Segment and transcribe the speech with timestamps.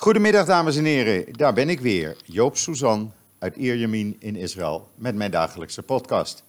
[0.00, 5.14] Goedemiddag dames en heren, daar ben ik weer, Joop Suzan uit Ierjemien in Israël met
[5.14, 6.42] mijn dagelijkse podcast.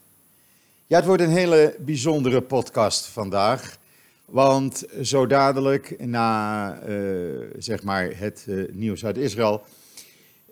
[0.88, 3.78] Ja, het wordt een hele bijzondere podcast vandaag,
[4.26, 9.62] want zo dadelijk na uh, zeg maar het uh, nieuws uit Israël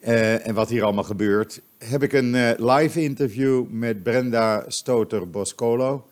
[0.02, 6.08] uh, en wat hier allemaal gebeurt, heb ik een live interview met Brenda Stoter-Boscolo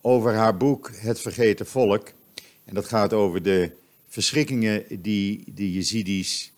[0.00, 2.08] over haar boek Het Vergeten Volk.
[2.64, 3.78] En dat gaat over de
[4.10, 6.52] verschrikkingen die de Jezidis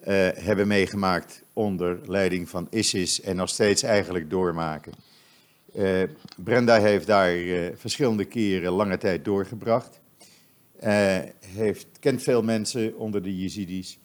[0.00, 4.92] uh, hebben meegemaakt onder leiding van ISIS en nog steeds eigenlijk doormaken.
[5.76, 6.02] Uh,
[6.36, 10.00] Brenda heeft daar uh, verschillende keren lange tijd doorgebracht.
[11.40, 13.98] heeft, kent veel mensen onder de Jezidis.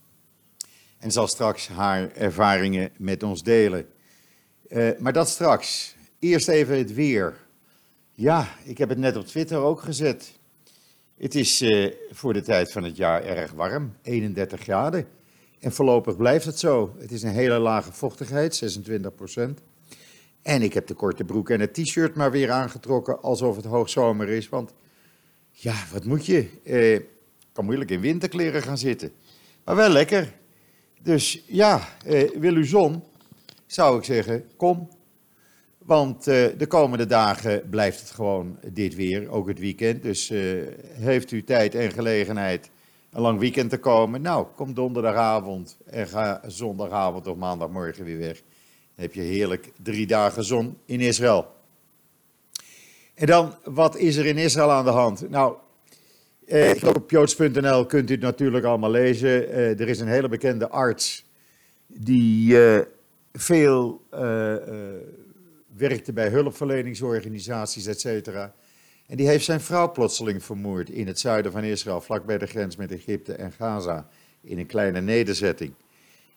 [1.00, 3.86] En zal straks haar ervaringen met ons delen.
[5.00, 5.96] maar dat straks.
[6.20, 7.38] Eerst even het weer.
[8.14, 10.39] Ja, ik heb het net op Twitter ook gezet.
[11.20, 15.08] Het is uh, voor de tijd van het jaar erg warm, 31 graden.
[15.60, 16.96] En voorlopig blijft het zo.
[16.98, 19.62] Het is een hele lage vochtigheid, 26 procent.
[20.42, 24.30] En ik heb de korte broek en het t-shirt maar weer aangetrokken alsof het hoogzomer
[24.30, 24.50] is.
[24.50, 24.74] Want
[25.52, 26.50] ja, wat moet je?
[26.64, 27.00] Eh,
[27.52, 29.12] kan moeilijk in winterkleren gaan zitten.
[29.66, 30.34] Maar wel lekker.
[31.02, 33.04] Dus ja, eh, wil u zon?
[33.66, 34.90] Zou ik zeggen, kom,
[35.90, 40.04] want uh, de komende dagen blijft het gewoon dit weer, ook het weekend.
[40.04, 42.70] Dus uh, heeft u tijd en gelegenheid
[43.12, 44.22] een lang weekend te komen?
[44.22, 48.36] Nou, kom donderdagavond en ga zondagavond of maandagmorgen weer weg.
[48.36, 51.48] Dan heb je heerlijk drie dagen zon in Israël.
[53.16, 55.30] En dan, wat is er in Israël aan de hand?
[55.30, 55.56] Nou,
[56.48, 59.50] eh, op joods.nl kunt u het natuurlijk allemaal lezen.
[59.50, 61.26] Eh, er is een hele bekende arts
[61.88, 62.86] die eh,
[63.34, 64.02] veel
[65.80, 68.54] werkte bij hulpverleningsorganisaties, et cetera.
[69.08, 72.46] En die heeft zijn vrouw plotseling vermoord in het zuiden van Israël, vlak bij de
[72.46, 74.08] grens met Egypte en Gaza,
[74.42, 75.74] in een kleine nederzetting.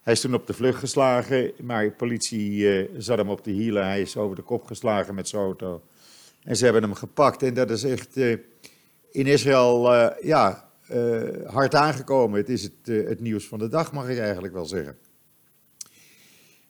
[0.03, 3.51] Hij is toen op de vlucht geslagen, maar de politie uh, zat hem op de
[3.51, 3.85] hielen.
[3.85, 5.83] Hij is over de kop geslagen met zijn auto.
[6.43, 7.43] En ze hebben hem gepakt.
[7.43, 8.37] En dat is echt uh,
[9.11, 10.71] in Israël uh, ja,
[11.47, 12.39] hard aangekomen.
[12.39, 14.97] Het is het, het nieuws van de dag, mag ik eigenlijk wel zeggen.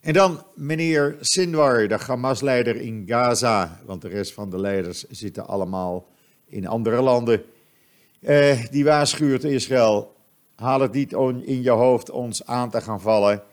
[0.03, 5.47] En dan meneer Sinwar, de Hamas-leider in Gaza, want de rest van de leiders zitten
[5.47, 6.07] allemaal
[6.47, 7.43] in andere landen.
[8.19, 10.15] Eh, die waarschuwt Israël,
[10.55, 11.11] haal het niet
[11.45, 13.43] in je hoofd ons aan te gaan vallen,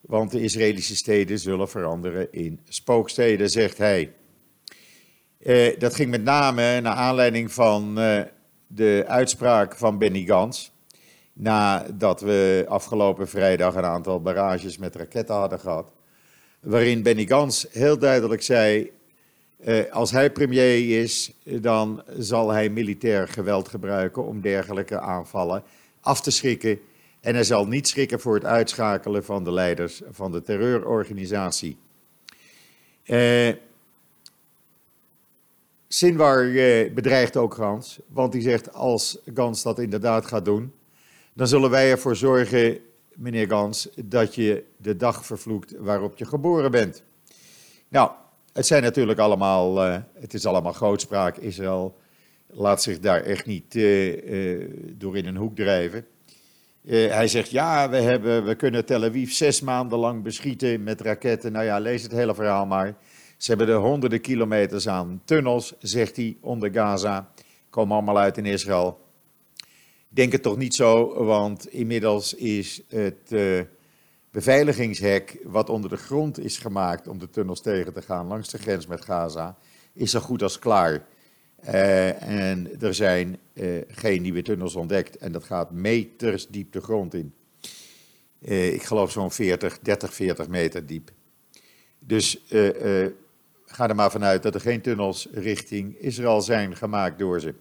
[0.00, 4.12] want de Israëlische steden zullen veranderen in spooksteden, zegt hij.
[5.38, 8.20] Eh, dat ging met name naar aanleiding van uh,
[8.66, 10.72] de uitspraak van Benny Gans.
[11.32, 15.94] Nadat we afgelopen vrijdag een aantal barrages met raketten hadden gehad
[16.66, 18.90] waarin Benny Gans heel duidelijk zei,
[19.56, 25.62] eh, als hij premier is, dan zal hij militair geweld gebruiken om dergelijke aanvallen
[26.00, 26.78] af te schrikken.
[27.20, 31.78] En hij zal niet schrikken voor het uitschakelen van de leiders van de terreurorganisatie.
[33.02, 33.52] Eh,
[35.88, 40.72] Sinwar eh, bedreigt ook Gans, want hij zegt als Gans dat inderdaad gaat doen,
[41.32, 42.80] dan zullen wij ervoor zorgen
[43.16, 47.02] meneer Gans, dat je de dag vervloekt waarop je geboren bent.
[47.88, 48.10] Nou,
[48.52, 51.36] het zijn natuurlijk allemaal, uh, het is allemaal grootspraak.
[51.36, 51.96] Israël
[52.46, 56.06] laat zich daar echt niet uh, uh, door in een hoek drijven.
[56.88, 61.52] hij zegt, ja, we, hebben, we kunnen Tel Aviv zes maanden lang beschieten met raketten.
[61.52, 62.96] Nou ja, lees het hele verhaal maar.
[63.36, 67.30] Ze hebben er honderden kilometers aan tunnels, zegt hij, onder Gaza.
[67.70, 69.05] Komen allemaal uit in Israël
[70.16, 73.60] denk het toch niet zo, want inmiddels is het uh,
[74.30, 78.58] beveiligingshek wat onder de grond is gemaakt om de tunnels tegen te gaan langs de
[78.58, 79.58] grens met Gaza,
[79.92, 81.06] is zo goed als klaar.
[81.64, 86.80] Uh, en er zijn uh, geen nieuwe tunnels ontdekt en dat gaat meters diep de
[86.80, 87.34] grond in.
[88.74, 91.10] ik geloof zo'n 40, 30, 40 meter diep.
[92.04, 92.44] Dus
[93.66, 97.54] ga er maar vanuit dat er geen tunnels richting Israël zijn gemaakt door ze.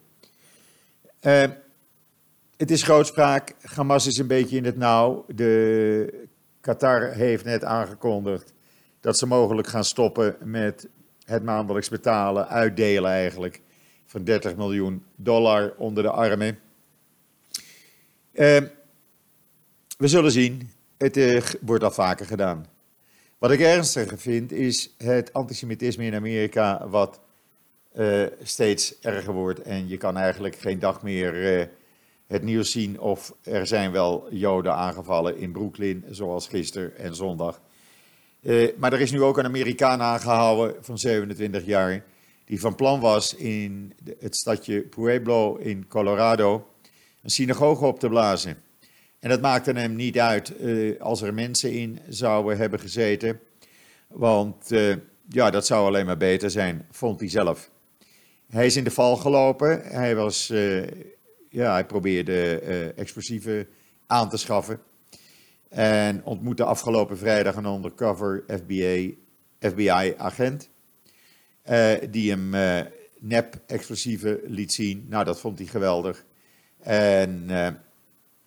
[2.57, 3.55] Het is grootspraak.
[3.61, 5.25] Hamas is een beetje in het nauw.
[5.27, 6.27] De
[6.61, 8.53] Qatar heeft net aangekondigd
[8.99, 10.87] dat ze mogelijk gaan stoppen met
[11.25, 13.61] het maandelijks betalen, uitdelen eigenlijk,
[14.05, 16.59] van 30 miljoen dollar onder de armen.
[18.33, 18.57] Uh,
[19.97, 20.69] we zullen zien.
[20.97, 22.65] Het uh, wordt al vaker gedaan.
[23.37, 27.19] Wat ik ernstiger vind is het antisemitisme in Amerika, wat
[27.95, 29.61] uh, steeds erger wordt.
[29.61, 31.67] En je kan eigenlijk geen dag meer eh,
[32.35, 37.61] het nieuws zien of er zijn wel Joden aangevallen in Brooklyn, zoals gisteren en zondag.
[38.41, 42.03] Uh, maar er is nu ook een Amerikaan aangehouden van 27 jaar,
[42.45, 46.67] die van plan was in het stadje Pueblo in Colorado
[47.23, 48.57] een synagoge op te blazen.
[49.19, 50.53] En dat maakte hem niet uit
[50.99, 53.39] als er mensen in zouden hebben gezeten.
[54.07, 54.71] Want
[55.29, 57.69] ja, dat zou alleen maar beter zijn, vond hij zelf.
[58.49, 59.81] Hij is in de val gelopen.
[59.83, 60.53] Hij, was,
[61.55, 62.59] ja, hij probeerde
[62.95, 63.67] explosieven
[64.07, 64.79] aan te schaffen.
[65.69, 68.43] En ontmoette afgelopen vrijdag een undercover
[69.59, 70.69] FBI-agent.
[71.61, 72.79] Eh, die hem uh,
[73.19, 75.05] nep-explosieven liet zien.
[75.09, 76.25] Nou, dat vond hij geweldig.
[76.79, 77.49] En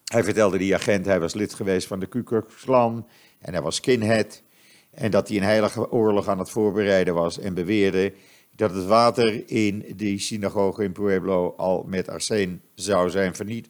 [0.05, 3.09] hij vertelde die agent, hij was lid geweest van de Ku Klux Klan.
[3.39, 4.43] En hij was skinhead.
[4.91, 7.39] En dat hij een heilige oorlog aan het voorbereiden was.
[7.39, 8.13] En beweerde
[8.59, 13.69] dat het water in die synagoge in Pueblo al met arsen zou zijn verniet,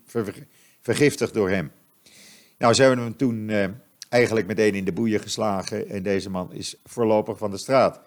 [0.80, 1.70] vergiftigd door hem.
[2.58, 3.64] Nou, ze hebben hem toen uh,
[4.08, 8.00] eigenlijk meteen in de boeien geslagen en deze man is voorlopig van de straat.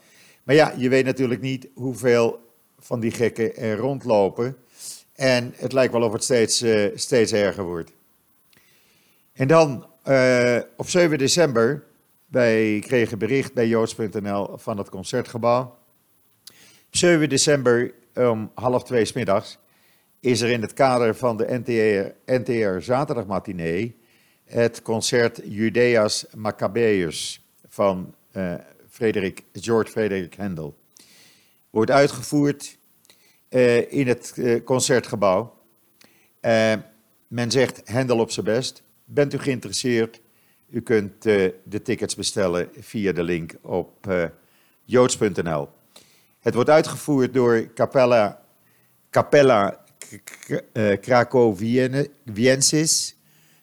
[0.44, 2.40] Maar ja, je weet natuurlijk niet hoeveel
[2.80, 4.58] van die gekken er rondlopen.
[5.14, 7.92] En het lijkt wel of het steeds, uh, steeds erger wordt.
[9.34, 11.84] En dan uh, op 7 december,
[12.28, 15.80] wij kregen bericht bij joods.nl van het concertgebouw.
[16.92, 19.58] Op 7 december om half twee s middags
[20.20, 23.96] is er in het kader van de NTR, NTR zaterdagmatinee
[24.44, 28.54] het concert Judeas Maccabeus van uh,
[28.90, 30.78] Frederik, George Frederik Handel.
[31.70, 32.78] Wordt uitgevoerd
[33.50, 35.58] uh, in het uh, concertgebouw.
[37.28, 38.84] men zegt Handel op zijn best.
[39.06, 40.22] Bent u geïnteresseerd?
[40.70, 44.08] U kunt de tickets bestellen via de link op
[44.84, 45.80] joods.nl.
[46.42, 48.42] Het wordt uitgevoerd door Capella,
[49.10, 49.80] Capella
[51.02, 53.16] Krakowiensis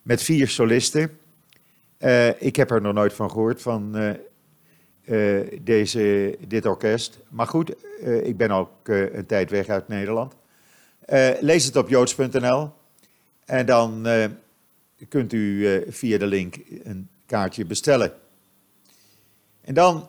[0.02, 1.19] met vier solisten.
[1.98, 3.96] Uh, ik heb er nog nooit van gehoord, van
[5.04, 7.19] uh, deze, dit orkest.
[7.28, 7.75] Maar goed,
[8.22, 10.34] ik ben ook een tijd weg uit Nederland.
[11.40, 12.70] lees het op joods.nl
[13.44, 14.06] en dan
[15.08, 18.12] kunt u via de link een kaartje bestellen.
[19.60, 20.08] En dan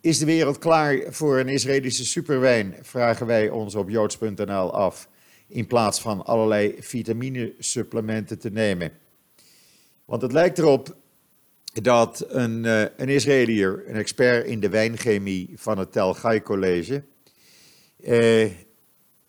[0.00, 5.08] is de wereld klaar voor een Israëlische superwijn, vragen wij ons op joods.nl af
[5.48, 8.92] in plaats van allerlei vitaminesupplementen te nemen.
[10.04, 10.96] Want het lijkt erop
[11.72, 17.02] dat een, uh, een een expert in de wijnchemie van het Tel Gai College,
[18.00, 18.42] uh,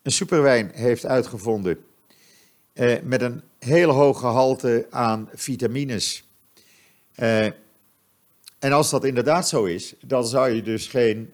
[0.02, 1.78] een superwijn heeft uitgevonden
[2.74, 6.24] uh, met een hele hoge gehalte aan vitamines.
[8.60, 11.32] En als dat inderdaad zo is, dan zou je dus geen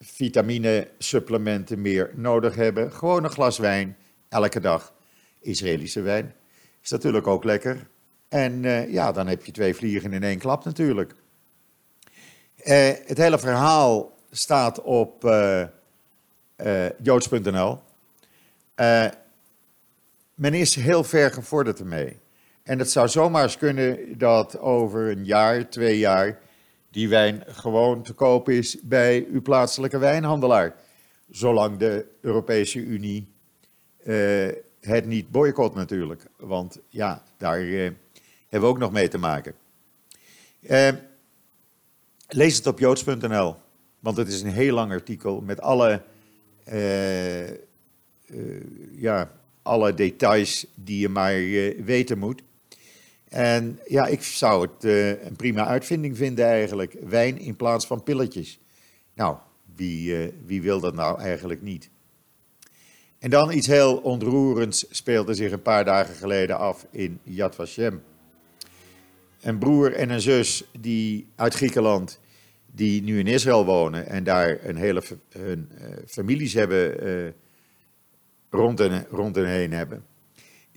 [0.00, 2.92] vitamine supplementen meer nodig hebben.
[2.92, 3.96] Gewoon een glas wijn,
[4.28, 4.92] elke dag.
[5.40, 6.34] Israëlische wijn.
[6.82, 7.88] Is natuurlijk ook lekker.
[8.28, 11.14] En uh, ja, dan heb je twee vliegen in één klap natuurlijk.
[12.56, 15.66] Uh, het hele verhaal staat op uh,
[17.02, 17.78] joods.nl.
[20.34, 22.16] men is heel ver gevorderd ermee.
[22.66, 26.38] En het zou zomaar eens kunnen dat over een jaar, twee jaar,
[26.90, 30.74] die wijn gewoon te koop is bij uw plaatselijke wijnhandelaar.
[31.30, 33.28] Zolang de Europese Unie
[34.04, 34.48] uh,
[34.80, 36.26] het niet boycott natuurlijk.
[36.36, 37.90] Want ja, daar uh,
[38.48, 39.54] hebben we ook nog mee te maken.
[40.60, 40.88] Uh,
[42.28, 43.56] lees het op joods.nl,
[44.00, 46.02] want het is een heel lang artikel met alle,
[48.90, 49.30] ja,
[49.62, 51.34] alle details die je maar
[51.84, 52.42] weten moet.
[53.28, 56.96] En ja, ik zou het uh, een prima uitvinding vinden eigenlijk.
[57.06, 58.60] Wijn in plaats van pilletjes.
[59.14, 59.36] Nou,
[59.74, 61.90] wie, uh, wie wil dat nou eigenlijk niet?
[63.18, 68.02] En dan iets heel ontroerends speelde zich een paar dagen geleden af in Yad Vashem.
[69.40, 72.20] Een broer en een zus die uit Griekenland,
[72.66, 77.34] die nu in Israël wonen en daar een hele hun, uh, families hebben
[78.50, 80.04] rond, en, rond en heen hebben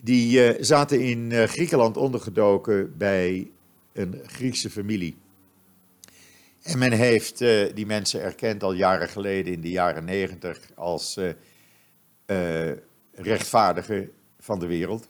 [0.02, 3.50] die uh, zaten in uh, Griekenland ondergedoken bij
[3.92, 5.16] een Griekse familie.
[6.62, 11.18] En men heeft uh, die mensen erkend al jaren geleden, in de jaren negentig, als
[13.12, 15.08] rechtvaardigen van de wereld.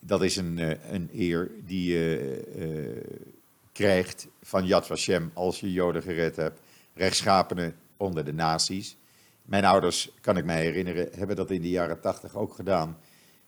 [0.00, 0.58] Dat is een,
[0.94, 3.22] een eer die je
[3.72, 6.60] krijgt van Yad Vashem als je Joden gered hebt.
[6.94, 8.96] Rechtschapenen onder de naties.
[9.42, 12.98] Mijn ouders, kan ik mij herinneren, hebben dat in de jaren tachtig ook gedaan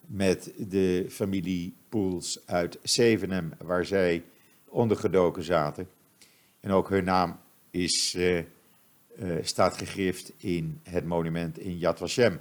[0.06, 4.24] met de familie Poels uit Zevenhem, waar zij
[4.68, 5.88] ondergedoken zaten.
[6.60, 7.38] En ook hun naam
[7.70, 8.44] is, uh, uh,
[9.40, 12.40] staat gegrift in het monument in Yad Vashem.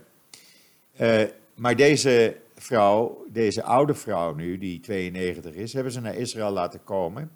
[1.01, 1.23] Uh,
[1.55, 6.83] maar deze vrouw, deze oude vrouw nu, die 92 is, hebben ze naar Israël laten
[6.83, 7.31] komen.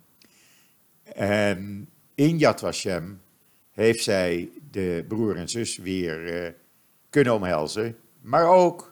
[1.13, 3.21] En in Yad Vashem
[3.71, 6.55] heeft zij de broer en zus weer
[7.09, 7.98] kunnen omhelzen.
[8.21, 8.88] Maar ook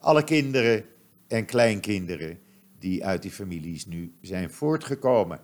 [0.00, 0.84] alle kinderen
[1.28, 2.38] en kleinkinderen
[2.78, 5.40] die uit die families nu zijn voortgekomen.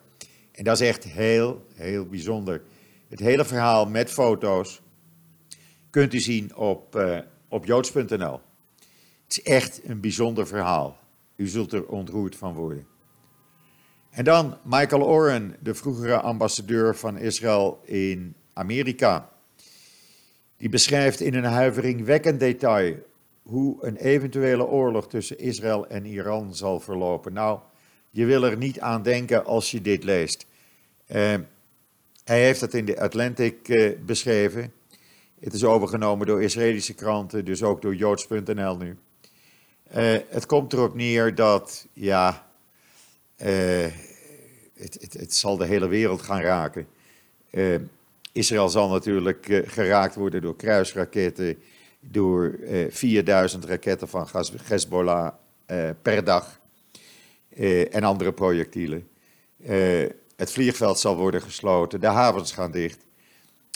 [0.52, 2.62] En dat is echt heel, heel bijzonder.
[3.08, 4.82] Het hele verhaal met foto's
[5.90, 8.40] kunt u zien op, uh, op joods.nl.
[9.24, 10.98] Het is echt een bijzonder verhaal.
[11.36, 12.86] U zult er ontroerd van worden.
[14.10, 19.30] En dan Michael Oren, de vroegere ambassadeur van Israël in Amerika.
[20.56, 22.96] Die beschrijft in een huiveringwekkend detail
[23.46, 27.32] hoe een eventuele oorlog tussen Israël en Iran zal verlopen.
[27.32, 27.58] Nou,
[28.10, 30.46] je wil er niet aan denken als je dit leest.
[31.08, 31.34] Uh,
[32.24, 34.72] hij heeft dat in de Atlantic uh, beschreven.
[35.40, 38.96] Het is overgenomen door Israëlische kranten, dus ook door Joods.nl nu.
[39.96, 42.46] Uh, het komt erop neer dat, ja,
[43.36, 46.86] het, het, het, zal de hele wereld gaan raken.
[48.32, 51.58] Israël zal natuurlijk geraakt worden door kruisraketten,
[52.10, 52.58] door
[52.90, 54.28] 4000 raketten van
[54.62, 55.32] Hezbollah
[56.02, 56.60] per dag
[57.90, 59.08] en andere projectielen.
[60.36, 63.06] Het vliegveld zal worden gesloten, de havens gaan dicht.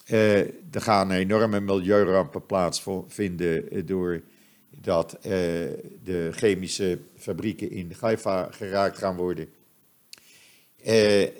[0.06, 5.18] Er gaan enorme milieurampen plaatsvinden eh, doordat
[6.02, 9.48] de chemische fabrieken in Haifa geraakt gaan worden.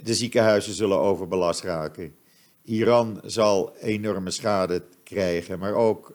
[0.03, 2.15] De ziekenhuizen zullen overbelast raken.
[2.63, 4.83] Iran zal enorme schade
[5.15, 6.15] krijgen, maar ook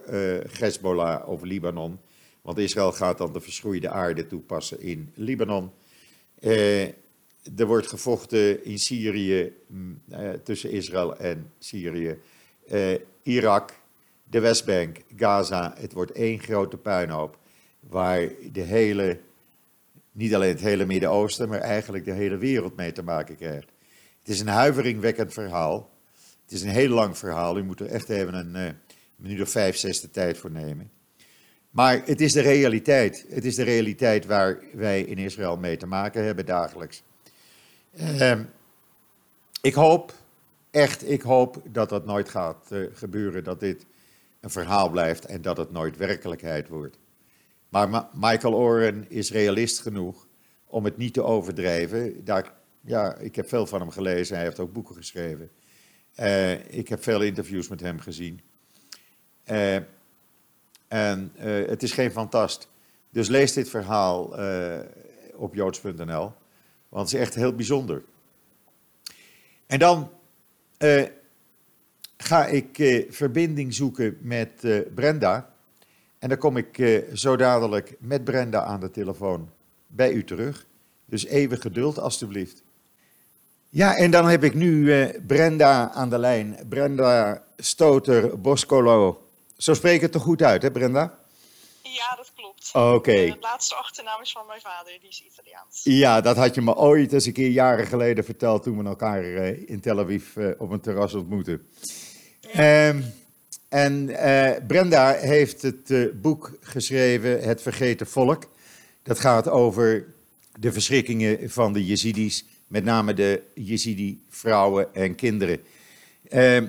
[0.60, 2.00] Hezbollah of Libanon.
[2.42, 5.72] Want Israël gaat dan de verschroeide aarde toepassen in Libanon
[7.56, 12.18] er wordt gevochten in Syrië mm, eh, tussen Israël en Syrië.
[12.68, 13.74] Eh, Irak,
[14.24, 15.74] de Westbank, Gaza.
[15.78, 17.38] Het wordt één grote puinhoop.
[17.80, 19.20] Waar de hele,
[20.12, 23.68] niet alleen het hele Midden-Oosten, maar eigenlijk de hele wereld mee te maken krijgt.
[24.20, 25.90] Het is een huiveringwekkend verhaal.
[26.44, 27.58] Het is een heel lang verhaal.
[27.58, 28.76] U moet er echt even een
[29.18, 30.92] uh, minuut of vijf, zes de tijd voor nemen.
[31.70, 33.26] Maar het is de realiteit.
[33.30, 37.04] Het is de realiteit waar wij in Israël mee te maken hebben dagelijks.
[38.00, 38.40] Uh,
[39.62, 40.14] ik hoop,
[40.72, 43.86] echt, ik hoop dat dat nooit gaat uh, gebeuren, dat dit
[44.40, 46.98] een verhaal blijft en dat het nooit werkelijkheid wordt.
[47.70, 50.28] Maar Ma Michael Oren is realist genoeg
[50.66, 52.26] om het niet te overdrijven.
[52.26, 55.50] Daar, ja, ik heb veel van hem gelezen, hij heeft ook boeken geschreven.
[56.20, 58.42] Uh, ik heb veel interviews met hem gezien.
[59.52, 59.76] Uh,
[60.88, 61.32] en
[61.68, 62.68] het is geen fantast.
[63.10, 64.36] Dus lees dit verhaal
[65.36, 66.32] op joods.nl.
[66.90, 68.04] Want het is echt heel bijzonder.
[69.68, 70.10] En dan
[72.18, 75.54] ga ik verbinding zoeken met Brenda.
[76.20, 79.50] En dan kom ik zo dadelijk met Brenda aan de telefoon
[79.88, 80.66] bij u terug.
[81.06, 82.64] Dus even geduld, alstublieft.
[83.70, 84.92] Ja, en dan heb ik nu
[85.28, 86.58] Brenda aan de lijn.
[86.70, 89.25] Brenda Stoter Boscolo.
[89.58, 91.20] Zo spreek ik het toch goed uit, hè Brenda?
[91.82, 92.70] Ja, dat klopt.
[92.74, 92.94] Oké.
[92.94, 93.28] Okay.
[93.28, 95.82] Het laatste achternaam is van mijn vader, die is Italiaans.
[95.84, 99.24] Ja, dat had je me ooit eens een keer jaren geleden verteld toen we elkaar
[99.24, 101.68] uh, in Tel Aviv uh, op een terras ontmoetten.
[102.40, 102.88] Ja.
[102.88, 103.14] Um,
[103.70, 108.44] en uh, Brenda heeft het boek geschreven, Het Vergeten Volk.
[109.04, 110.14] Dat gaat over
[110.60, 115.64] de verschrikkingen van de Jezidis, met name de Jezidi-vrouwen en kinderen.
[116.30, 116.62] Uh,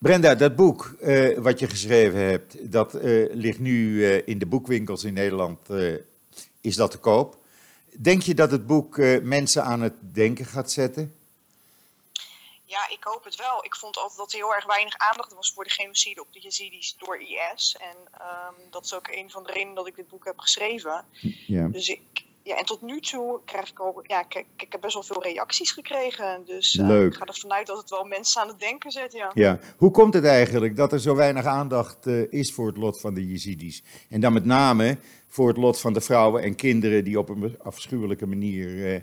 [0.00, 4.46] Brenda, dat boek uh, wat je geschreven hebt, dat uh, ligt nu uh, in de
[4.46, 5.58] boekwinkels in Nederland,
[6.60, 7.36] is dat te koop.
[7.98, 11.14] Denk je dat het boek mensen aan het denken gaat zetten?
[12.64, 13.64] Ja, ik hoop het wel.
[13.64, 16.40] Ik vond altijd dat er heel erg weinig aandacht was voor de genocide op de
[16.40, 17.76] Yazidis door IS.
[17.80, 21.04] En um, dat is ook een van de redenen dat ik dit boek heb geschreven.
[21.46, 21.68] Ja.
[21.68, 24.94] Dus ik, ja, en tot nu toe krijg ik ook, ja, ik, ik heb best
[24.94, 26.42] wel veel reacties gekregen.
[26.46, 29.30] Dus uh, ik ga ervan uit dat het wel mensen aan het denken zet, ja.
[29.34, 29.58] ja.
[29.76, 33.14] Hoe komt het eigenlijk dat er zo weinig aandacht uh, is voor het lot van
[33.14, 33.82] de Jezidis?
[34.08, 37.56] En dan met name voor het lot van de vrouwen en kinderen die op een
[37.62, 39.00] afschuwelijke manier uh,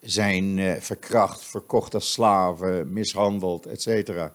[0.00, 4.34] zijn verkracht, verkocht als slaven, mishandeld, et cetera.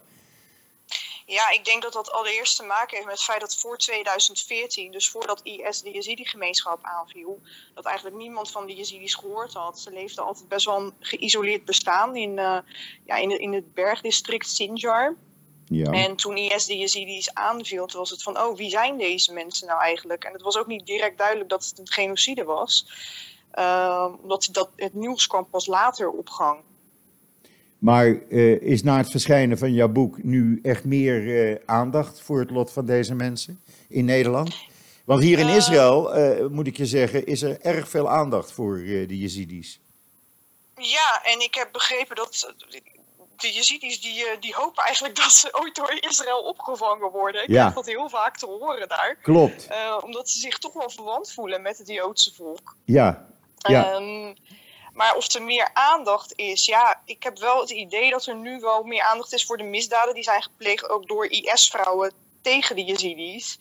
[1.27, 4.91] Ja, ik denk dat dat allereerst te maken heeft met het feit dat voor 2014,
[4.91, 7.41] dus voordat IS de Yazidi-gemeenschap aanviel,
[7.73, 9.79] dat eigenlijk niemand van de Yazidis gehoord had.
[9.79, 12.57] Ze leefden altijd best wel een geïsoleerd bestaan in, uh,
[13.05, 15.15] ja, in, in het bergdistrict Sinjar.
[15.65, 15.91] Ja.
[15.91, 19.67] En toen IS de Yazidis aanviel, toen was het van, oh, wie zijn deze mensen
[19.67, 20.23] nou eigenlijk?
[20.23, 22.87] En het was ook niet direct duidelijk dat het een genocide was.
[23.55, 26.59] Uh, omdat dat, het nieuws kwam pas later op gang.
[27.85, 32.39] Maar uh, is na het verschijnen van jouw boek nu echt meer uh, aandacht voor
[32.39, 34.55] het lot van deze mensen in Nederland?
[35.03, 38.77] Want hier in uh, Israël, moet ik je zeggen, is er erg veel aandacht voor
[38.77, 39.79] de Jezidis.
[40.75, 42.53] Ja, en ik heb begrepen dat
[43.35, 47.43] de Jezidis die, die hopen eigenlijk dat ze ooit door Israël opgevangen worden.
[47.43, 47.59] Ik ja.
[47.59, 49.17] krijg dat heel vaak te horen daar.
[49.21, 49.67] Klopt.
[50.03, 52.75] omdat ze zich toch wel verwant voelen met het Joodse volk.
[52.85, 53.25] Ja,
[53.57, 53.91] Ja.
[53.91, 54.33] Ehm,
[54.95, 58.59] maar of er meer aandacht is, ja, ik heb wel het idee dat er nu
[58.59, 62.83] wel meer aandacht is voor de misdaden die zijn gepleegd ook door IS-vrouwen tegen de
[62.83, 63.59] Yazidis.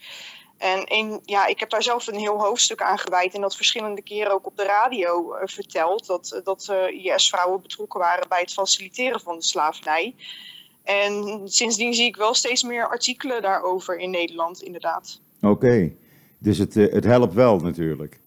[0.58, 4.32] En ja, ik heb daar zelf een heel hoofdstuk aan gewijd en dat verschillende keren
[4.32, 6.06] ook op de radio eh, verteld.
[6.06, 10.14] Dat, dat eh, IS-vrouwen betrokken waren bij het faciliteren van de slavernij.
[10.82, 15.20] En sindsdien zie ik wel steeds meer artikelen daarover in Nederland, inderdaad.
[15.40, 15.92] Oké,
[16.38, 18.20] dus het, eh, het helpt wel natuurlijk.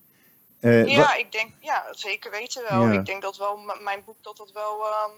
[0.60, 2.82] Eh, Ja, ik denk, ja, zeker weten wel.
[2.82, 2.92] Ja.
[2.92, 5.12] Ik denk dat wel mijn boek dat dat wel ehm,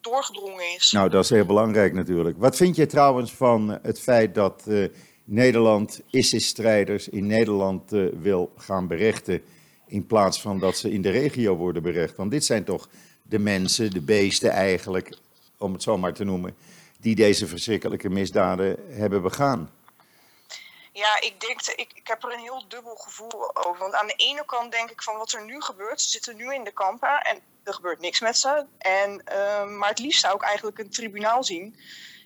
[0.00, 0.92] doorgedrongen is.
[0.92, 2.38] Nou, dat is heel belangrijk natuurlijk.
[2.38, 4.84] Wat vind je trouwens van het feit dat eh,
[5.24, 9.42] Nederland ISIS-strijders in Nederland eh, wil gaan berechten,
[9.86, 12.16] in plaats van dat ze in de regio worden berecht?
[12.16, 12.88] Want dit zijn toch
[13.22, 15.18] de mensen, de beesten eigenlijk,
[15.58, 16.54] om het zo maar te noemen,
[17.00, 19.70] die deze verschrikkelijke misdaden hebben begaan.
[20.94, 23.78] Ja, ik denk, ik, ik heb er een heel dubbel gevoel over.
[23.78, 26.54] Want aan de ene kant denk ik van wat er nu gebeurt, ze zitten nu
[26.54, 28.66] in de kampen en er gebeurt niks met ze.
[28.78, 31.76] En, ehm, maar het liefst zou ik eigenlijk een tribunaal zien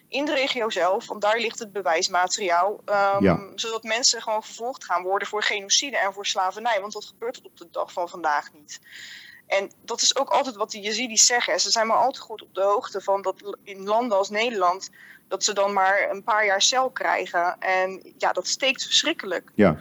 [0.08, 2.80] in de regio zelf, want daar ligt het bewijsmateriaal.
[2.84, 3.52] ehm, Ja.
[3.54, 6.80] Zodat mensen gewoon vervolgd gaan worden voor genocide en voor slavernij.
[6.80, 8.80] Want dat gebeurt op de dag van vandaag niet.
[9.46, 11.60] En dat is ook altijd wat de Yazidis zeggen.
[11.60, 14.90] Ze zijn maar al te goed op de hoogte van dat in landen als Nederland
[15.28, 17.56] dat ze dan maar een paar jaar cel krijgen.
[17.58, 19.50] En ja, dat steekt verschrikkelijk.
[19.54, 19.78] Ja.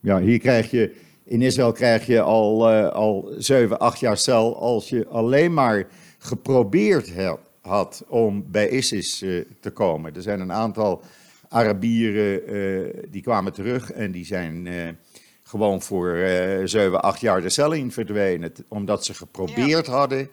[0.00, 4.56] Ja, hier krijg je, in Israël krijg je al, eh, al 7, 8 jaar cel
[4.60, 5.86] als je alleen maar
[6.18, 7.12] geprobeerd
[7.60, 10.14] had om bij ISIS eh, te komen.
[10.14, 11.02] Er zijn een aantal
[11.48, 14.68] Arabieren eh, die kwamen terug en die zijn
[15.42, 18.52] gewoon voor eh 7, 8 jaar de cel in verdwenen.
[18.68, 20.28] Omdat ze geprobeerd hadden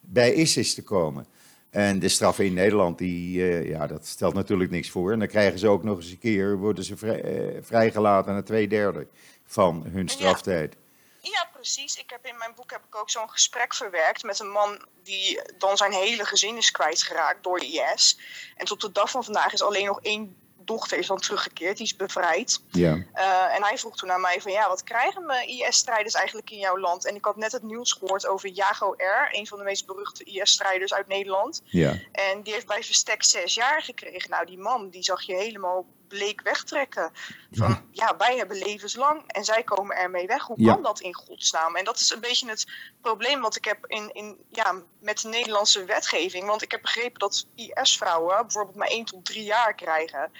[0.00, 1.26] bij ISIS te komen.
[1.70, 5.12] En de straffen in Nederland, die, eh, ja, dat stelt natuurlijk niks voor.
[5.12, 8.42] En dan krijgen ze ook nog eens een keer, worden ze vrij, eh, vrijgelaten na
[8.42, 9.06] twee derde
[9.46, 10.76] van hun straftijd.
[11.20, 11.96] Ja, precies.
[11.96, 15.40] Ik heb in mijn boek heb ik ook zo'n gesprek verwerkt met een man die
[15.58, 18.18] dan zijn hele gezin is kwijtgeraakt door de IS.
[18.56, 20.36] En tot de dag van vandaag is alleen nog één
[20.68, 22.62] dochter is dan teruggekeerd, die is bevrijd.
[22.70, 26.50] Ja, Eh, en hij vroeg toen aan mij van ja, wat krijgen we IS-strijders eigenlijk
[26.50, 27.06] in jouw land?
[27.06, 30.24] En ik had net het nieuws gehoord over Jago R, een van de meest beruchte
[30.24, 31.62] IS-strijders uit Nederland.
[31.64, 34.30] ja, En die heeft bij Verstek zes jaar gekregen.
[34.30, 37.10] Nou, die man, die zag je helemaal bleek wegtrekken.
[37.50, 37.82] Van, Ja.
[37.90, 40.42] ja, wij hebben levenslang en zij komen ermee weg.
[40.42, 40.72] Hoe Ja.
[40.72, 41.76] kan dat in godsnaam?
[41.76, 42.66] En dat is een beetje het
[43.00, 46.46] probleem wat ik heb in, in, ja, met de Nederlandse wetgeving.
[46.46, 50.30] Want ik heb begrepen dat IS-vrouwen bijvoorbeeld maar één tot drie jaar krijgen.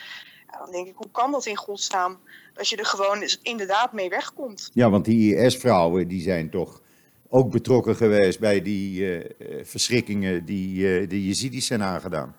[0.52, 2.20] Ja, dan denk ik, hoe kan dat in godsnaam?
[2.54, 4.70] Dat je er gewoon inderdaad mee wegkomt.
[4.74, 6.81] ja, want die IS-vrouwen die zijn toch
[7.28, 12.37] ook betrokken geweest bij die eh, eh, verschrikkingen die eh, de Jezidis zijn aangedaan.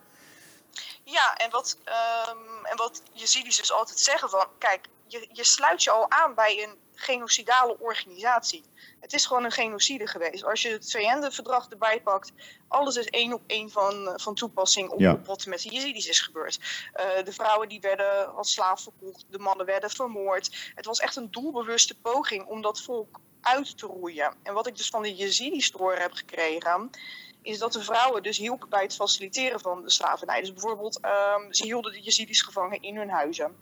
[1.10, 4.46] Ja, en wat, ehm en wat Yazidis dus altijd zeggen van...
[4.58, 8.64] Kijk, je, je sluit je al aan bij een genocidale organisatie.
[9.00, 10.44] Het is gewoon een genocide geweest.
[10.44, 12.32] Als je het VN-verdrag erbij pakt...
[12.68, 15.20] alles is één op één van, van toepassing op, Ja.
[15.22, 16.58] wat met de Yazidis is gebeurd.
[16.92, 19.24] Eh, de vrouwen die werden als slaaf verkocht.
[19.30, 20.72] De mannen werden vermoord.
[20.74, 24.34] Het was echt een doelbewuste poging om dat volk uit te roeien.
[24.42, 26.90] En wat ik dus van de Yazidis te horen heb gekregen
[27.42, 30.40] is dat de vrouwen dus hielpen bij het faciliteren van de slavernij.
[30.40, 33.56] Dus bijvoorbeeld, ehm, ze hielden de Yazidis gevangen in hun huizen.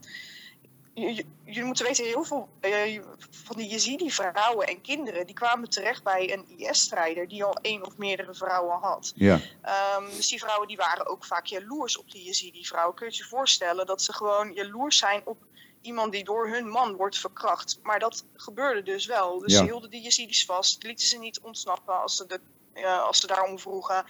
[1.45, 5.27] Jullie moeten weten, heel veel eh, van die Yazidi-vrouwen en kinderen...
[5.27, 9.13] die kwamen terecht bij een IS-strijder die al één of meerdere vrouwen had.
[9.15, 12.93] Ja, Ehm, dus die vrouwen die waren ook vaak jaloers op die Yazidi-vrouw.
[12.93, 15.37] Kun je je voorstellen dat ze gewoon jaloers zijn op
[15.81, 17.79] iemand die door hun man wordt verkracht.
[17.83, 19.39] Maar dat gebeurde dus wel.
[19.39, 19.59] Dus Ja.
[19.59, 22.41] ze hielden die Yazidis vast, lieten ze niet ontsnappen als ze, de,
[22.83, 24.05] eh, als ze daarom vroegen.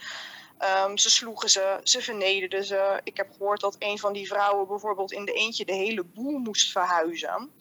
[0.57, 3.01] Ehm, ze sloegen ze, ze vernederden ze.
[3.03, 6.37] Ik heb gehoord dat een van die vrouwen bijvoorbeeld in de eentje de hele boel
[6.37, 7.51] moest verhuizen.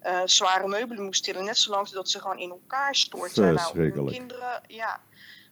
[0.00, 3.54] Eh, zware meubelen moest tillen, net zolang dat ze gewoon in elkaar stortten.
[3.54, 5.00] Nou, kinderen, ja,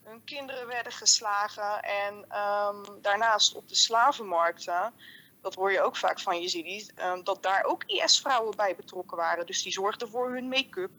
[0.03, 1.83] hun kinderen werden geslagen.
[1.83, 4.93] En ehm, daarnaast op de slavenmarkten,
[5.43, 9.47] dat hoor je ook vaak van Yazidis, ehm, dat daar ook IS-vrouwen bij betrokken waren.
[9.47, 10.91] Dus die zorgden voor hun make-up.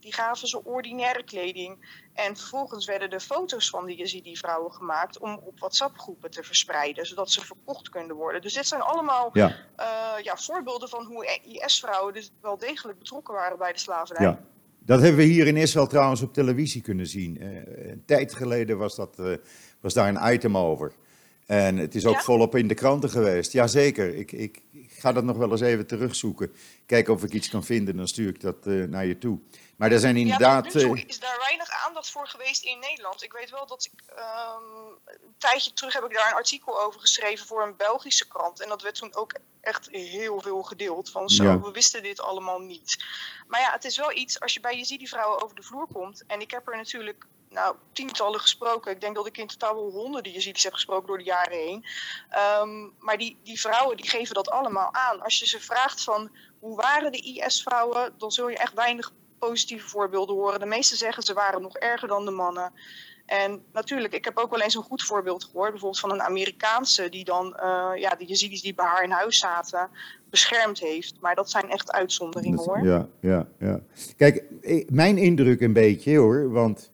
[0.00, 2.02] Die gaven ze ordinaire kleding.
[2.14, 7.30] En vervolgens werden er foto's van die Yazidi-vrouwen gemaakt om op WhatsApp-groepen te verspreiden, zodat
[7.30, 8.42] ze verkocht kunnen worden.
[8.42, 9.86] Dus dit zijn allemaal ja, eh,
[10.22, 14.26] ja, voorbeelden van hoe IS-vrouwen dus wel degelijk betrokken waren bij de slavernij.
[14.26, 14.40] ja.
[14.82, 17.40] Dat hebben we hier in Israël trouwens op televisie kunnen zien.
[17.40, 19.34] Eh, een tijd geleden was, dat, eh,
[19.80, 20.92] was daar een item over.
[21.50, 22.20] En het is ook Ja?
[22.20, 23.52] volop in de kranten geweest.
[23.52, 26.52] Jazeker, ik, ik, ik ga dat nog wel eens even terugzoeken.
[26.86, 29.38] Kijken of ik iets kan vinden, dan stuur ik dat eh, naar je toe.
[29.76, 30.64] Maar er zijn Ja, inderdaad...
[30.64, 33.22] nu toe eh, is daar weinig aandacht voor geweest in Nederland.
[33.22, 37.00] Ik weet wel dat ik um, een tijdje terug heb ik daar een artikel over
[37.00, 38.60] geschreven voor een Belgische krant.
[38.62, 41.10] En dat werd toen ook echt heel veel gedeeld.
[41.10, 43.04] Van zo, we wisten dit allemaal niet.
[43.48, 45.62] Maar ja, het is wel iets als je bij je ziet die vrouwen over de
[45.62, 46.24] vloer komt.
[46.26, 48.92] En ik heb er natuurlijk nou, tientallen gesproken.
[48.92, 51.84] Ik denk dat ik in totaal wel honderden Jezidis heb gesproken door de jaren heen.
[52.28, 55.22] Ehm, maar die, die vrouwen die geven dat allemaal aan.
[55.22, 59.88] Als je ze vraagt van hoe waren de IS-vrouwen, dan zul je echt weinig positieve
[59.88, 60.60] voorbeelden horen.
[60.60, 62.72] De meesten zeggen ze waren nog erger dan de mannen.
[63.26, 67.08] En natuurlijk, ik heb ook wel eens een goed voorbeeld gehoord, bijvoorbeeld van een Amerikaanse
[67.08, 69.90] die dan uh, ja, de Jezidis die bij haar in huis zaten
[70.30, 71.20] beschermd heeft.
[71.20, 72.84] Maar dat zijn echt uitzonderingen hoor.
[72.84, 73.80] Ja, ja, ja.
[74.16, 74.44] Kijk,
[74.88, 76.90] mijn indruk een beetje hoor, want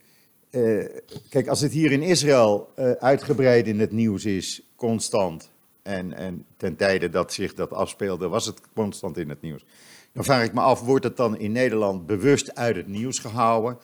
[0.50, 0.84] uh,
[1.28, 5.50] kijk, als het hier in Israël uh, uitgebreid in het nieuws is, constant,
[5.82, 9.64] en, en ten tijde dat zich dat afspeelde, was het constant in het nieuws.
[10.12, 13.78] Dan vraag ik me af, wordt het dan in Nederland bewust uit het nieuws gehouden?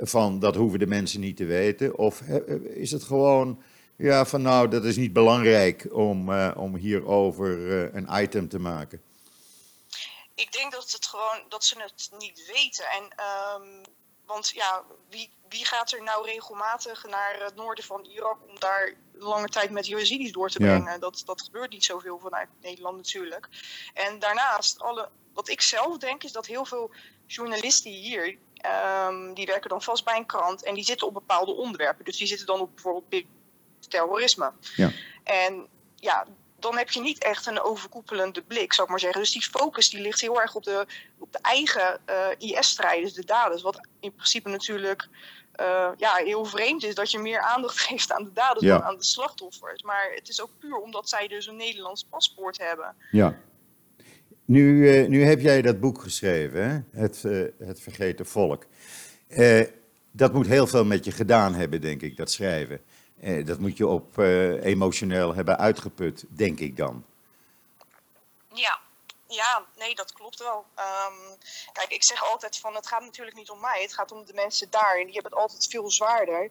[0.00, 1.98] Van dat hoeven de mensen niet te weten?
[1.98, 2.20] Of
[2.64, 3.62] is het gewoon,
[3.96, 7.50] ja, van nou, dat is niet belangrijk om, uh, om hierover
[7.94, 9.02] een item te maken?
[10.34, 12.84] Ik denk dat, het gewoon, dat ze het niet weten.
[12.84, 13.82] En, um,
[14.26, 18.94] want ja, wie, wie gaat er nou regelmatig naar het noorden van Irak om daar
[19.12, 21.00] lange tijd met Yazidis door te brengen?
[21.00, 23.48] Dat, dat gebeurt niet zoveel vanuit Nederland natuurlijk.
[23.94, 26.90] En daarnaast, alle, wat ik zelf denk, is dat heel veel
[27.26, 28.38] journalisten hier,
[29.06, 32.04] um, die werken dan vast bij een krant en die zitten op bepaalde onderwerpen.
[32.04, 33.24] Dus die zitten dan op bijvoorbeeld
[33.88, 34.52] terrorisme.
[34.76, 34.90] Ja.
[35.24, 36.26] En ja,
[36.62, 39.20] dan heb je niet echt een overkoepelende blik, zou ik maar zeggen.
[39.20, 40.86] Dus die focus die ligt heel erg op de,
[41.18, 42.26] op de eigen uh,
[42.58, 43.62] IS-strijders, de daders.
[43.62, 45.08] Wat in principe natuurlijk
[45.60, 48.96] uh, ja, heel vreemd is dat je meer aandacht geeft aan de daders dan aan
[48.96, 49.82] de slachtoffers.
[49.82, 52.94] Maar het is ook puur omdat zij dus een Nederlands paspoort hebben.
[53.10, 53.38] Ja.
[54.44, 57.00] Nu, uh, nu heb jij dat boek geschreven, hè?
[57.00, 57.22] Het,
[57.58, 58.66] het Vergeten Volk.
[60.10, 62.80] dat moet heel veel met je gedaan hebben, denk ik, dat schrijven.
[63.44, 67.04] Dat moet je op emotioneel hebben uitgeput, denk ik dan.
[68.54, 68.80] Ja,
[69.34, 70.64] ja, nee, dat klopt wel.
[70.76, 71.36] Um,
[71.72, 74.34] kijk, ik zeg altijd van het gaat natuurlijk niet om mij, het gaat om de
[74.34, 74.98] mensen daar.
[74.98, 76.50] En die hebben het altijd veel zwaarder.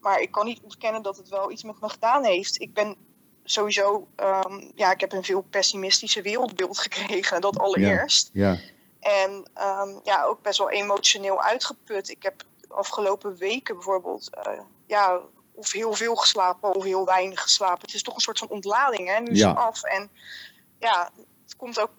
[0.00, 2.60] Maar ik kan niet ontkennen dat het wel iets met me gedaan heeft.
[2.60, 2.96] Ik ben
[3.44, 8.30] sowieso, um, ja, ik heb een veel pessimistische wereldbeeld gekregen, dat allereerst.
[8.32, 8.52] Ja.
[8.52, 8.58] ja.
[9.00, 12.08] En um, ja, ook best wel emotioneel uitgeput.
[12.08, 15.20] Ik heb de afgelopen weken bijvoorbeeld, uh, ja,
[15.58, 17.80] of heel veel geslapen of heel weinig geslapen.
[17.80, 19.20] Het is toch een soort van ontlading, hè?
[19.20, 19.82] Nu is het af.
[19.82, 20.10] En
[20.78, 21.10] ja,
[21.44, 21.90] het komt ook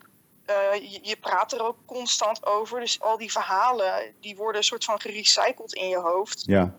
[0.50, 2.80] uh, je, je, praat er ook constant over.
[2.80, 6.44] Dus al die verhalen, die worden een soort van gerecycled in je hoofd.
[6.46, 6.76] Ja.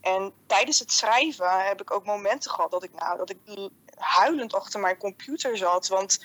[0.00, 3.38] En tijdens het schrijven heb ik ook momenten gehad dat ik, nou, dat ik
[3.96, 5.88] huilend achter mijn computer zat.
[5.88, 6.24] Want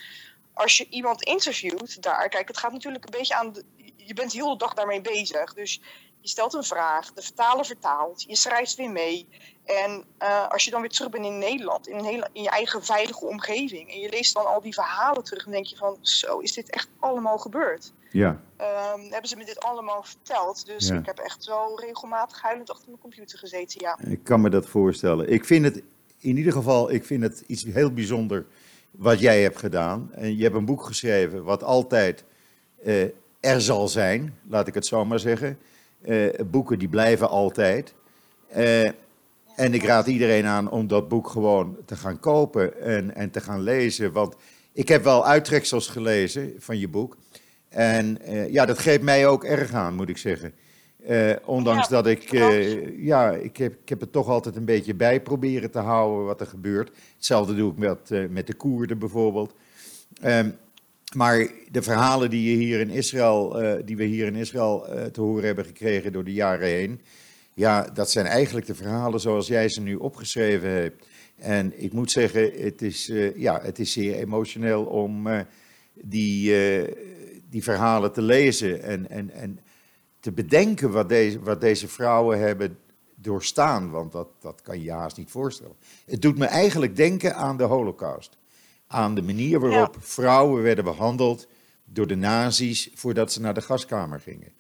[0.53, 3.53] als je iemand interviewt daar, kijk, het gaat natuurlijk een beetje aan.
[3.53, 5.53] De, je bent heel de dag daarmee bezig.
[5.53, 5.81] Dus
[6.25, 9.27] je stelt een vraag, de vertaler vertaalt, je schrijft weer mee.
[9.65, 12.49] En uh, als je dan weer terug bent in Nederland, in, een hele, in je
[12.49, 15.97] eigen veilige omgeving, en je leest dan al die verhalen terug, dan denk je van,
[16.01, 17.93] zo, is dit echt allemaal gebeurd?
[18.11, 18.41] Ja.
[18.57, 20.65] Um, hebben ze me dit allemaal verteld?
[20.65, 23.99] Dus ik heb echt wel regelmatig huilend achter mijn computer gezeten, ja.
[24.07, 25.29] Ik kan me dat voorstellen.
[25.31, 25.81] Ik vind het,
[26.17, 28.45] in ieder geval, ik vind het iets heel bijzonder
[28.91, 30.09] wat jij hebt gedaan.
[30.13, 32.23] En je hebt een boek geschreven wat altijd
[32.85, 33.03] uh,
[33.39, 35.59] er zal zijn, laat ik het zo maar zeggen.
[36.05, 37.93] Uh, boeken die blijven altijd.
[38.57, 38.89] Uh,
[39.55, 43.41] en ik raad iedereen aan om dat boek gewoon te gaan kopen en, en te
[43.41, 44.11] gaan lezen.
[44.11, 44.35] Want
[44.73, 47.17] ik heb wel uittreksels gelezen van je boek.
[47.69, 50.53] En uh, ja, dat geeft mij ook erg aan, moet ik zeggen.
[51.09, 54.65] Uh, ondanks ja, dat ik, uh, ja, ik heb, ik heb het toch altijd een
[54.65, 56.91] beetje bij proberen te houden wat er gebeurt.
[57.15, 59.53] Hetzelfde doe ik met, met de Koerden bijvoorbeeld.
[60.23, 60.55] Um,
[61.15, 65.45] maar de verhalen die, je hier in Israël, die we hier in Israël te horen
[65.45, 67.01] hebben gekregen door de jaren heen,
[67.53, 71.05] ja, dat zijn eigenlijk de verhalen zoals jij ze nu opgeschreven hebt.
[71.35, 75.27] En ik moet zeggen, het is, uh, ja, het is zeer emotioneel om
[75.93, 76.53] die,
[77.49, 79.59] die verhalen te lezen en, en, en
[80.25, 82.77] te bedenken wat deze, wat deze vrouwen hebben
[83.15, 83.89] doorstaan.
[83.91, 85.75] Want dat, dat kan je haast niet voorstellen.
[86.05, 88.37] Het doet me eigenlijk denken aan de Holocaust.
[88.87, 90.01] Aan de manier waarop ja.
[90.01, 91.47] vrouwen werden behandeld
[91.83, 94.53] door de nazi's voordat ze naar de gaskamer gingen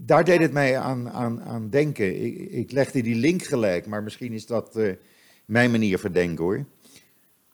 [0.00, 2.24] daar deed het mij aan, aan, aan denken.
[2.24, 4.96] Ik, ik legde die link gelijk, maar misschien is dat uh,
[5.44, 6.64] mijn manier van denken hoor.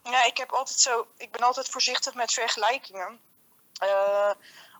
[0.02, 3.18] Ja, ik heb altijd zo, ik ben altijd voorzichtig met vergelijkingen.
[3.82, 4.30] Uh,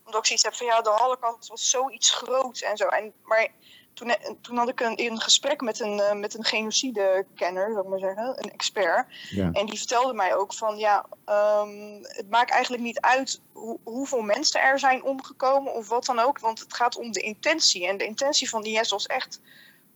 [0.03, 2.87] omdat ik zoiets heb van ja, de Holocaust was zoiets groots en zo.
[2.87, 3.47] En, maar
[3.99, 7.89] toen, toen had ik een, een gesprek met een, uh, met een genocide-kenner, zou ik
[7.89, 9.05] maar zeggen, een expert.
[9.29, 9.49] Ja.
[9.51, 11.05] En die vertelde mij ook van, ja,
[11.61, 16.19] um, het maakt eigenlijk niet uit hoe, hoeveel mensen er zijn omgekomen of wat dan
[16.19, 16.39] ook.
[16.39, 17.87] Want het gaat om de intentie.
[17.87, 19.41] En de intentie van IS was echt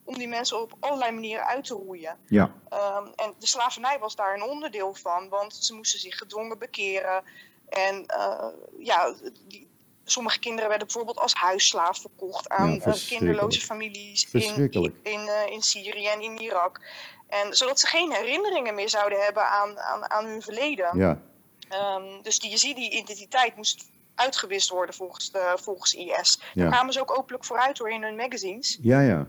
[0.03, 2.17] om die mensen op allerlei manieren uit te roeien.
[2.27, 2.51] Ja.
[2.69, 7.23] Ehm, en de slavernij was daar een onderdeel van, want ze moesten zich gedwongen bekeren.
[7.69, 9.13] En uh, ja,
[9.47, 9.67] die,
[10.13, 14.95] sommige kinderen werden bijvoorbeeld als huisslaaf verkocht aan Ja, uh, kinderloze families in, in, Verschrikkelijk.
[15.04, 16.82] in, in Syrië en in Irak.
[17.28, 20.97] En zodat ze geen herinneringen meer zouden hebben aan, aan, aan hun verleden.
[20.97, 21.21] Ja.
[21.97, 26.39] Um, dus die Yazidi-identiteit moest uitgewist worden volgens, de, volgens IS.
[26.54, 26.62] Ja.
[26.62, 28.80] Daar kwamen ze ook openlijk vooruit door in hun magazines.
[28.82, 29.28] Ja, ja.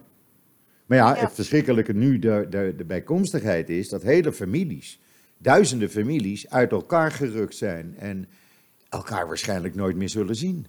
[0.87, 1.20] Maar ja, Ja.
[1.20, 5.01] het verschrikkelijke nu, de, de, de bijkomstigheid is dat hele families,
[5.38, 8.29] duizenden families, uit elkaar gerukt zijn en
[8.88, 10.66] elkaar waarschijnlijk nooit meer zullen zien.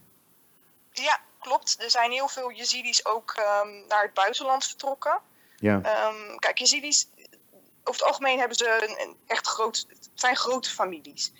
[1.03, 1.75] Ja, klopt.
[1.79, 5.19] Er zijn heel veel Yazidis ook um, naar het buitenland vertrokken.
[5.57, 7.07] Ja, Um, kijk, Yazidis,
[7.83, 11.31] over het algemeen hebben ze een, een echt groot, het zijn grote families.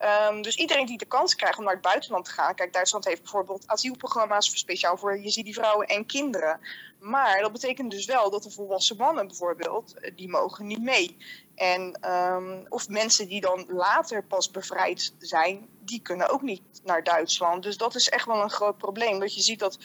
[0.00, 2.54] Um, dus iedereen die de kans krijgt om naar het buitenland te gaan.
[2.54, 6.60] Kijk, Duitsland heeft bijvoorbeeld asielprogramma's voor speciaal voor Yazidi-vrouwen en kinderen.
[7.00, 11.16] Maar dat betekent dus wel dat de volwassen mannen bijvoorbeeld, eh, die mogen niet mee.
[11.54, 17.04] En, um, of mensen die dan later pas bevrijd zijn, die kunnen ook niet naar
[17.04, 17.62] Duitsland.
[17.62, 19.20] Dus dat is echt wel een groot probleem.
[19.20, 19.78] Dat je ziet dat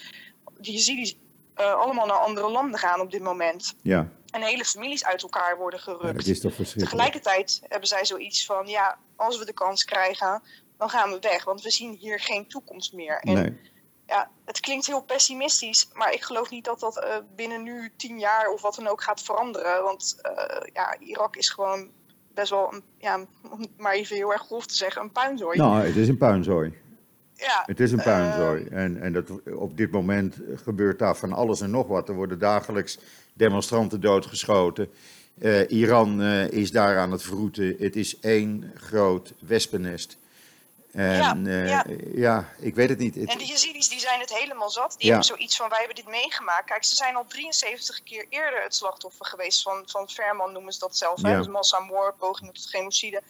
[0.58, 1.16] de Yazidis
[1.60, 3.74] uh, allemaal naar andere landen gaan op dit moment.
[3.82, 4.08] ja.
[4.30, 6.16] En hele families uit elkaar worden ja gerukt.
[6.16, 6.90] dat is toch verschrikkelijk.
[6.90, 10.42] Tegelijkertijd hebben zij zoiets van, ja, als we de kans krijgen,
[10.76, 11.44] dan gaan we weg.
[11.44, 13.18] Want we zien hier geen toekomst meer.
[13.20, 13.58] En Nee.
[14.06, 18.18] ja, het klinkt heel pessimistisch, maar ik geloof niet dat dat uh, binnen nu tien
[18.18, 19.82] jaar of wat dan ook gaat veranderen.
[19.82, 21.90] Want uh, ja, Irak is gewoon
[22.34, 25.58] best wel, een, ja, om maar even heel erg grof te zeggen, een puinzooi.
[25.58, 26.78] Nou, het is een puinzooi.
[27.40, 28.62] Ja, Het is een puinzooi.
[28.62, 32.08] Uh, en en dat, op dit moment gebeurt daar van alles en nog wat.
[32.08, 32.98] Er worden dagelijks
[33.32, 34.90] demonstranten doodgeschoten.
[35.38, 37.76] Uh, Iran uh, is daar aan het vroeten.
[37.78, 40.18] Het is één groot wespennest.
[40.92, 41.84] En ja, ja.
[42.14, 43.14] ja, ik weet het niet.
[43.14, 43.28] Het...
[43.28, 44.94] En de Yazidis die zijn het helemaal zat.
[44.98, 45.08] Die ja.
[45.08, 46.66] hebben zoiets van, wij hebben dit meegemaakt.
[46.66, 50.78] Kijk, ze zijn al 73 keer eerder het slachtoffer geweest van, van Verman, noemen ze
[50.78, 51.22] dat zelf.
[51.22, 51.36] Ja.
[51.36, 53.22] Dus massamoord, pogingen tot genocide.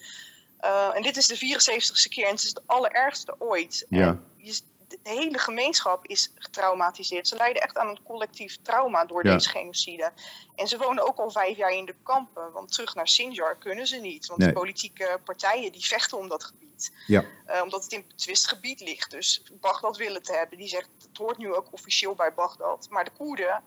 [0.63, 3.85] Uh, en dit is de 74ste keer en het is de allerergste ooit.
[3.89, 4.19] Ja.
[4.37, 7.27] Je, de hele gemeenschap is getraumatiseerd.
[7.27, 9.33] Ze lijden echt aan een collectief trauma door ja.
[9.33, 10.11] deze genocide.
[10.55, 12.51] En ze wonen ook al vijf jaar in de kampen.
[12.51, 14.25] Want terug naar Sinjar kunnen ze niet.
[14.25, 14.47] Want nee.
[14.47, 16.91] de politieke partijen die vechten om dat gebied.
[17.07, 17.25] Ja.
[17.47, 19.11] Uh, omdat het in betwist gebied ligt.
[19.11, 20.57] Dus Bagdad wil het hebben.
[20.57, 22.87] Die zegt, het hoort nu ook officieel bij Bagdad.
[22.89, 23.63] Maar de Koerden,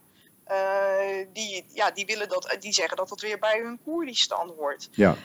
[0.49, 4.89] uh, die, ja, die, willen dat, die zeggen dat het weer bij hun Koerdistan hoort.
[4.93, 5.17] Ja.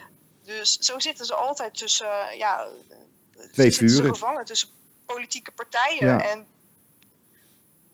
[0.57, 2.67] Dus zo zitten ze altijd tussen, ja,
[3.51, 3.95] Twee vuren.
[3.95, 4.69] Ze gevangen tussen
[5.05, 6.07] politieke partijen.
[6.07, 6.29] Ja.
[6.29, 6.47] En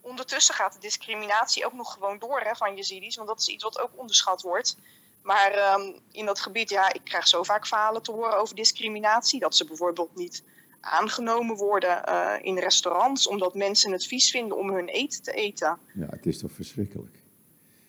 [0.02, 3.15] ondertussen gaat de discriminatie ook nog gewoon door hè, van Yazidis.
[3.15, 4.78] Want dat is iets wat ook onderschat wordt.
[5.22, 9.39] Maar um, in dat gebied, ja, ik krijg zo vaak verhalen te horen over discriminatie.
[9.39, 10.44] Dat ze bijvoorbeeld niet
[10.80, 13.28] aangenomen worden uh, in restaurants.
[13.28, 15.80] Omdat mensen het vies vinden om hun eten te eten.
[15.94, 17.15] Ja, het is toch verschrikkelijk.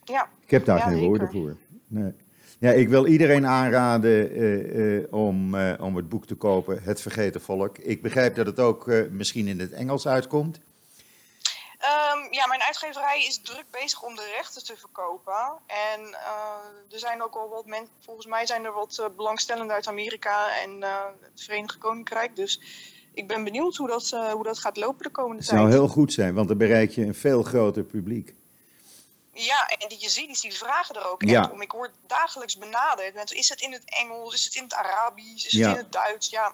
[0.04, 0.30] Ja.
[0.40, 1.08] Ik heb daar ja, geen zeker.
[1.08, 1.56] woorden voor.
[1.86, 2.12] Nee.
[2.58, 7.00] Ja, ik wil iedereen aanraden uh, uh, om, uh, om het boek te kopen, Het
[7.00, 7.78] Vergeten Volk.
[7.78, 10.56] Ik begrijp dat het ook misschien in het Engels uitkomt.
[10.56, 15.58] Um, ja, mijn uitgeverij is druk bezig om de rechten te verkopen.
[15.66, 16.00] En
[16.90, 20.70] er zijn ook al wat mensen, volgens mij zijn er wat belangstellenden uit Amerika en
[21.20, 22.36] het Verenigd Koninkrijk.
[22.36, 22.60] Dus
[23.14, 25.50] ik ben benieuwd hoe dat, hoe dat gaat lopen de komende tijd.
[25.50, 28.34] Het zou heel goed zijn, want dan bereik je een veel groter publiek.
[29.38, 31.40] Ja, en die Yazidis die vragen er ook ja.
[31.40, 31.62] echt om.
[31.62, 35.46] Ik word dagelijks benaderd met, is het in het Engels, is het in het Arabisch,
[35.46, 35.68] is ja.
[35.68, 36.30] het in het Duits?
[36.30, 36.52] Ja,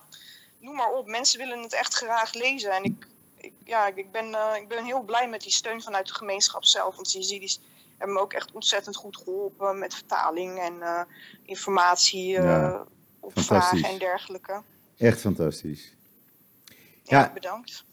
[0.58, 1.06] noem maar op.
[1.06, 2.70] Mensen willen het echt graag lezen.
[2.70, 6.06] En ik, ik ja, ik ben, uh, ik ben heel blij met die steun vanuit
[6.06, 6.94] de gemeenschap zelf.
[6.94, 7.60] Want de Yazidis
[7.98, 11.00] hebben me ook echt ontzettend goed geholpen met vertaling en uh,
[11.42, 12.86] informatie uh, ja,
[13.20, 14.62] op vragen en dergelijke.
[14.98, 15.94] Echt fantastisch.
[17.02, 17.84] Ja, bedankt.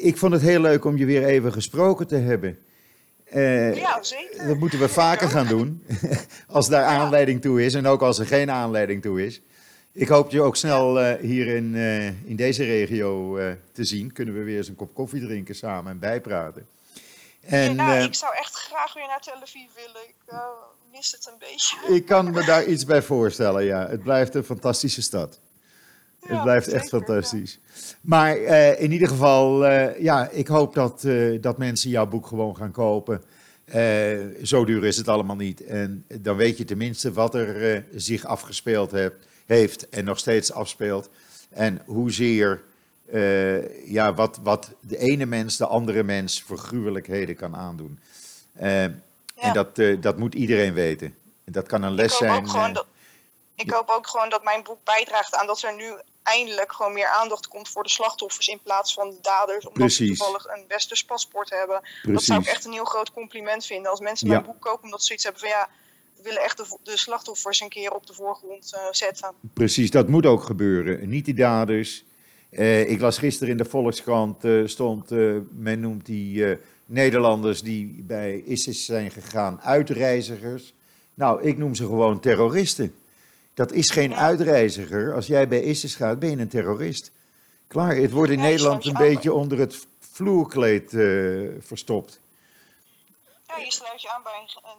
[0.00, 2.65] Ik vond het heel leuk om je weer even gesproken te hebben.
[3.34, 4.46] Uh, ja, zeker.
[4.46, 5.86] Dat moeten we vaker gaan doen.
[6.48, 6.98] als daar ja.
[6.98, 9.40] aanleiding toe is en ook als er geen aanleiding toe is.
[9.92, 13.38] Ik hoop je ook snel uh, hier in, uh, in deze regio
[13.72, 14.12] te zien.
[14.12, 16.68] Kunnen we weer eens een kop koffie drinken samen en bijpraten.
[17.40, 20.02] En, ja, ik zou echt graag weer naar Tel Aviv willen.
[20.08, 20.14] Ik
[20.92, 21.94] mis het een beetje.
[21.94, 23.88] Ik kan me daar iets bij voorstellen, ja.
[23.88, 25.38] Het blijft een fantastische stad.
[26.28, 27.58] Het blijft echt fantastisch.
[28.00, 32.26] Maar uh, in ieder geval, uh, ja, ik hoop dat, uh, dat mensen jouw boek
[32.26, 33.22] gewoon gaan kopen.
[34.42, 35.64] zo duur is het allemaal niet.
[35.64, 39.14] En dan weet je tenminste wat er zich afgespeeld heb,
[39.46, 41.10] heeft en nog steeds afspeelt.
[41.50, 42.62] En hoezeer,
[43.84, 47.98] ja, wat, wat de ene mens de andere mens voor gruwelijkheden kan aandoen.
[48.58, 48.90] Ja.
[49.36, 51.14] En dat, dat moet iedereen weten.
[51.44, 52.44] Dat kan een les zijn.
[53.56, 55.94] Ik hoop ook gewoon dat mijn boek bijdraagt aan dat er nu
[56.26, 59.66] eindelijk gewoon meer aandacht komt voor de slachtoffers in plaats van de daders.
[59.66, 60.08] Omdat Precies.
[60.08, 61.80] ze toevallig een westers paspoort hebben.
[62.02, 63.90] Dat zou ik echt een heel groot compliment vinden.
[63.90, 64.32] Als mensen Ja.
[64.32, 65.68] mijn boek kopen omdat ze zoiets hebben van ja,
[66.16, 69.32] we willen echt de, slachtoffers een keer op de voorgrond eh, zetten.
[69.54, 71.08] Precies, dat moet ook gebeuren.
[71.08, 72.04] Niet die daders.
[72.50, 75.10] Eh, ik las gisteren in de Volkskrant, eh, stond,
[75.50, 80.74] men noemt die Nederlanders die bij ISIS zijn gegaan uitreizigers.
[81.14, 82.94] Nou, ik noem ze gewoon terroristen.
[83.56, 85.14] Dat is geen uitreiziger.
[85.14, 87.10] Als jij bij ISIS gaat, ben je een terrorist.
[87.66, 91.00] Klaar, het wordt in Nederland een beetje onder het vloerkleed eh,
[91.60, 92.20] verstopt.
[93.46, 94.70] Ja, je sluit je aan bij een,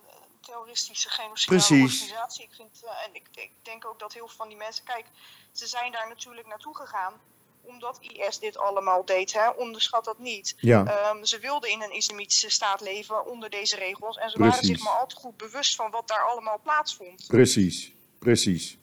[0.41, 2.01] terroristische genocidale Precies.
[2.01, 2.43] organisatie.
[2.43, 5.05] Ik vind, eh, en ik, ik denk ook dat heel veel van die mensen, kijk,
[5.51, 7.13] ze zijn daar natuurlijk naartoe gegaan
[7.61, 9.33] omdat IS dit allemaal deed.
[9.33, 9.49] Hè?
[9.49, 10.55] Onderschat dat niet.
[10.57, 14.17] Ja, Ehm, ze wilden in een islamitische staat leven onder deze regels.
[14.17, 17.27] En ze waren zich maar al te goed bewust van wat daar allemaal plaatsvond.
[17.27, 18.77] precies, precies.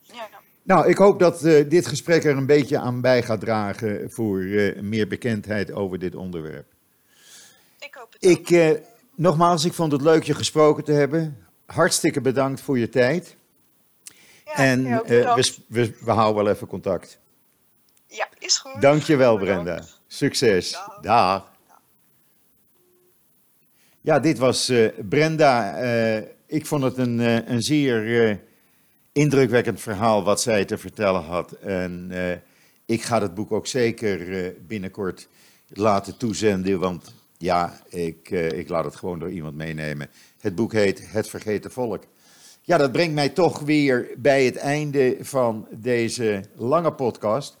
[0.00, 0.28] Ja,
[0.62, 4.42] Nou, ik hoop dat eh, dit gesprek er een beetje aan bij gaat dragen voor
[4.42, 6.66] eh, meer bekendheid over dit onderwerp.
[7.78, 8.24] ik hoop het.
[8.24, 8.70] Ik, eh,
[9.14, 11.46] nogmaals, ik vond het leuk je gesproken te hebben.
[11.66, 13.36] Hartstikke bedankt voor je tijd.
[14.44, 17.18] Ja, en we, we, we houden wel even contact.
[18.06, 18.80] Ja, is goed.
[18.80, 19.64] Dankjewel, Bedankt.
[19.64, 19.86] Brenda.
[20.06, 20.70] Succes.
[20.70, 21.00] Dag.
[21.00, 21.52] Dag.
[24.00, 24.72] Ja, dit was
[25.08, 25.78] Brenda.
[26.46, 28.36] Ik vond het een, eh, een zeer eh,
[29.12, 31.52] indrukwekkend verhaal wat zij te vertellen had.
[31.52, 32.36] En eh,
[32.84, 35.28] ik ga het boek ook zeker binnenkort
[35.68, 40.08] laten toezenden, want ja, ik, ik laat het gewoon door iemand meenemen.
[40.40, 42.04] Het boek heet Het Vergeten Volk.
[42.62, 47.56] Ja, dat brengt mij toch weer bij het einde van deze lange podcast.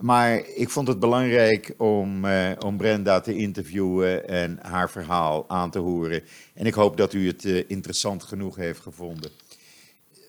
[0.00, 5.70] Maar ik vond het belangrijk om, eh, om Brenda te interviewen en haar verhaal aan
[5.70, 6.22] te horen.
[6.54, 9.30] En ik hoop dat u het eh, interessant genoeg heeft gevonden.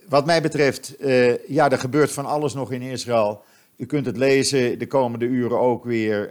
[0.10, 3.44] Wat mij betreft, eh, ja, er gebeurt van alles nog in Israël.
[3.76, 6.30] U kunt het lezen de komende uren ook weer,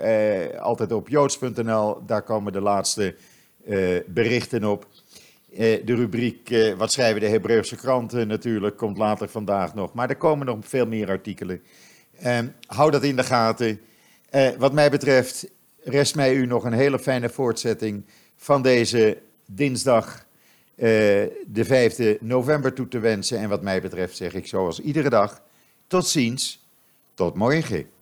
[0.59, 2.07] altijd op joods.nl.
[2.07, 3.15] Daar komen de laatste
[4.07, 4.87] berichten op.
[5.57, 9.93] De rubriek Wat schrijven de Hebreeuwse kranten natuurlijk komt later vandaag nog.
[9.93, 11.61] Maar er komen nog veel meer artikelen.
[12.21, 13.81] Ehm, hou dat in de gaten.
[14.31, 15.49] Eh, wat mij betreft
[15.83, 18.05] rest mij u nog een hele fijne voortzetting
[18.37, 20.27] van deze dinsdag,
[20.75, 20.87] eh,
[21.47, 23.39] de 5e november toe te wensen.
[23.39, 25.43] En wat mij betreft zeg ik zoals iedere dag,
[25.87, 26.67] tot ziens,
[27.15, 27.96] tot morgen.